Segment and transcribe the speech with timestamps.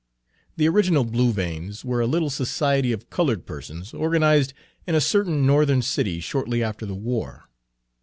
[0.57, 4.51] The original Blue Veins were a little society of colored persons organized
[4.87, 7.47] in a certain Northern city shortly after the war.